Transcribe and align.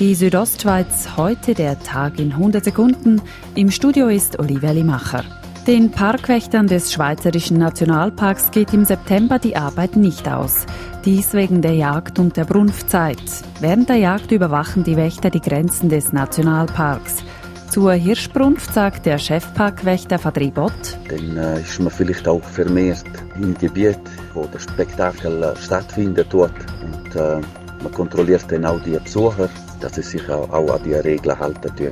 Die 0.00 0.16
Südostschweiz 0.16 1.16
heute 1.16 1.54
der 1.54 1.78
Tag 1.78 2.18
in 2.18 2.32
100 2.32 2.64
Sekunden. 2.64 3.22
Im 3.54 3.70
Studio 3.70 4.08
ist 4.08 4.40
Olivia 4.40 4.72
Limacher. 4.72 5.22
Den 5.68 5.92
Parkwächtern 5.92 6.66
des 6.66 6.92
Schweizerischen 6.92 7.58
Nationalparks 7.58 8.50
geht 8.50 8.74
im 8.74 8.84
September 8.84 9.38
die 9.38 9.54
Arbeit 9.54 9.94
nicht 9.94 10.28
aus. 10.28 10.66
Dies 11.04 11.32
wegen 11.32 11.62
der 11.62 11.74
Jagd 11.74 12.18
und 12.18 12.36
der 12.36 12.44
Brunftzeit. 12.44 13.22
Während 13.60 13.88
der 13.88 13.98
Jagd 13.98 14.32
überwachen 14.32 14.82
die 14.82 14.96
Wächter 14.96 15.30
die 15.30 15.40
Grenzen 15.40 15.88
des 15.88 16.12
Nationalparks. 16.12 17.22
Zur 17.70 17.92
Hirschbrunft 17.92 18.74
sagt 18.74 19.06
der 19.06 19.18
Chefparkwächter 19.18 20.18
Fadribot. 20.18 20.72
Dann 21.08 21.36
äh, 21.36 21.60
ist 21.60 21.78
man 21.78 21.92
vielleicht 21.92 22.26
auch 22.26 22.42
vermehrt 22.42 23.04
im 23.36 23.56
Gebiet, 23.56 24.00
wo 24.32 24.44
der 24.46 24.58
Spektakel 24.58 25.40
äh, 25.40 25.56
stattfindet 25.56 26.26
dort. 26.30 26.52
Und 26.82 27.14
äh, 27.14 27.40
man 27.84 27.92
kontrolliert 27.92 28.44
dann 28.50 28.64
auch 28.64 28.80
die 28.80 28.98
Besucher 28.98 29.48
dass 29.84 29.94
sie 29.94 30.02
sich 30.02 30.28
auch, 30.30 30.50
an 30.50 30.80
die 30.84 30.94
Regeln 30.94 31.38
halten 31.38 31.76
tun. 31.76 31.90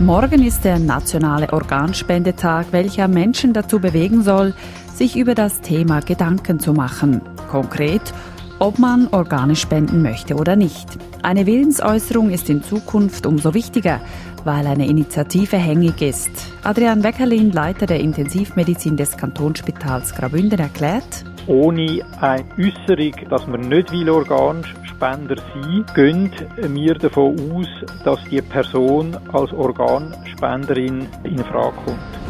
Morgen 0.00 0.42
ist 0.42 0.64
der 0.64 0.78
nationale 0.78 1.52
Organspendetag, 1.52 2.66
welcher 2.72 3.08
Menschen 3.08 3.52
dazu 3.52 3.78
bewegen 3.78 4.22
soll, 4.22 4.54
sich 4.94 5.16
über 5.16 5.34
das 5.34 5.60
Thema 5.60 6.00
Gedanken 6.00 6.58
zu 6.58 6.72
machen. 6.72 7.20
Konkret, 7.50 8.02
ob 8.58 8.78
man 8.78 9.08
Organe 9.08 9.54
spenden 9.54 10.02
möchte 10.02 10.34
oder 10.34 10.56
nicht. 10.56 10.88
Eine 11.22 11.46
Willensäußerung 11.46 12.30
ist 12.30 12.48
in 12.48 12.62
Zukunft 12.62 13.26
umso 13.26 13.54
wichtiger, 13.54 14.00
weil 14.44 14.66
eine 14.66 14.86
Initiative 14.86 15.56
hängig 15.56 16.00
ist. 16.02 16.30
Adrian 16.64 17.02
Weckerlin, 17.02 17.52
Leiter 17.52 17.86
der 17.86 18.00
Intensivmedizin 18.00 18.96
des 18.96 19.16
Kantonsspitals 19.16 20.14
Graubünden, 20.14 20.58
erklärt, 20.58 21.24
ohne 21.46 22.04
eine 22.20 22.44
Äußerung, 22.58 23.28
dass 23.28 23.46
man 23.46 23.60
nicht 23.68 23.92
will 23.92 24.08
Organspender 24.08 25.36
sein, 25.36 25.84
gehen 25.94 26.30
wir 26.74 26.94
davon 26.94 27.36
aus, 27.52 27.68
dass 28.04 28.18
die 28.30 28.40
Person 28.42 29.16
als 29.32 29.52
Organspenderin 29.52 31.06
in 31.24 31.38
Frage 31.38 31.76
kommt. 31.84 32.24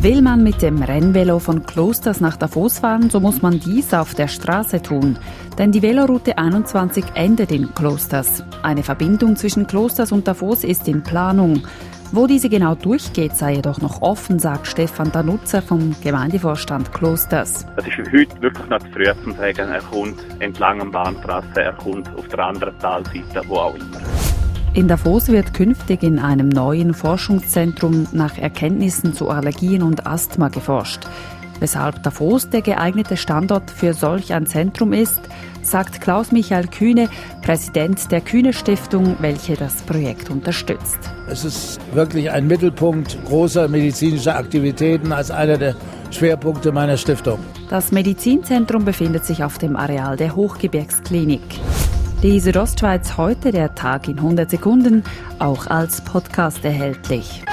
Will 0.00 0.22
man 0.22 0.44
mit 0.44 0.62
dem 0.62 0.80
Rennvelo 0.80 1.40
von 1.40 1.66
Klosters 1.66 2.20
nach 2.20 2.36
Davos 2.36 2.78
fahren, 2.78 3.10
so 3.10 3.18
muss 3.18 3.42
man 3.42 3.58
dies 3.58 3.92
auf 3.92 4.14
der 4.14 4.28
Straße 4.28 4.80
tun. 4.80 5.18
Denn 5.58 5.72
die 5.72 5.82
Veloroute 5.82 6.38
21 6.38 7.04
endet 7.14 7.50
in 7.50 7.74
Klosters. 7.74 8.44
Eine 8.62 8.84
Verbindung 8.84 9.34
zwischen 9.34 9.66
Klosters 9.66 10.12
und 10.12 10.28
Davos 10.28 10.62
ist 10.62 10.86
in 10.86 11.02
Planung. 11.02 11.62
Wo 12.10 12.26
diese 12.26 12.48
genau 12.48 12.74
durchgeht, 12.74 13.36
sei 13.36 13.56
jedoch 13.56 13.82
noch 13.82 14.00
offen, 14.00 14.38
sagt 14.38 14.66
Stefan 14.66 15.12
Danutzer 15.12 15.60
vom 15.60 15.94
Gemeindevorstand 16.02 16.90
Klosters. 16.94 17.66
Es 17.76 17.86
ist 17.86 17.98
heute 17.98 18.40
wirklich 18.40 18.68
noch 18.70 18.78
zu 18.78 18.88
früh 18.92 19.04
zu 19.04 19.32
sagen, 19.32 19.70
er 19.70 19.82
kommt 19.82 20.18
entlang 20.38 20.80
am 20.80 20.90
Bahntrasse, 20.90 21.60
er 21.62 21.74
kommt 21.74 22.08
auf 22.16 22.26
der 22.28 22.38
anderen 22.38 22.78
Talseite, 22.78 23.42
wo 23.46 23.56
auch 23.56 23.74
immer. 23.74 24.00
In 24.72 24.88
Davos 24.88 25.28
wird 25.28 25.52
künftig 25.52 26.02
in 26.02 26.18
einem 26.18 26.48
neuen 26.48 26.94
Forschungszentrum 26.94 28.06
nach 28.12 28.38
Erkenntnissen 28.38 29.12
zu 29.12 29.28
Allergien 29.28 29.82
und 29.82 30.06
Asthma 30.06 30.48
geforscht. 30.48 31.06
Weshalb 31.60 32.02
Davos 32.04 32.48
der 32.48 32.62
geeignete 32.62 33.18
Standort 33.18 33.70
für 33.70 33.92
solch 33.92 34.32
ein 34.32 34.46
Zentrum 34.46 34.94
ist, 34.94 35.20
sagt 35.62 36.00
Klaus-Michael 36.00 36.68
Kühne, 36.68 37.08
Präsident 37.42 38.10
der 38.10 38.20
Kühne 38.20 38.52
Stiftung, 38.52 39.16
welche 39.20 39.54
das 39.54 39.82
Projekt 39.82 40.30
unterstützt. 40.30 40.98
Es 41.28 41.44
ist 41.44 41.78
wirklich 41.94 42.30
ein 42.30 42.46
Mittelpunkt 42.46 43.18
großer 43.26 43.68
medizinischer 43.68 44.36
Aktivitäten 44.36 45.12
als 45.12 45.30
einer 45.30 45.58
der 45.58 45.74
Schwerpunkte 46.10 46.72
meiner 46.72 46.96
Stiftung. 46.96 47.38
Das 47.68 47.92
Medizinzentrum 47.92 48.84
befindet 48.84 49.24
sich 49.24 49.44
auf 49.44 49.58
dem 49.58 49.76
Areal 49.76 50.16
der 50.16 50.34
Hochgebirgsklinik. 50.34 51.42
Die 52.22 52.40
Südostschweiz 52.40 53.16
heute, 53.16 53.52
der 53.52 53.74
Tag 53.74 54.08
in 54.08 54.18
100 54.18 54.50
Sekunden, 54.50 55.04
auch 55.38 55.68
als 55.68 56.00
Podcast 56.00 56.64
erhältlich. 56.64 57.44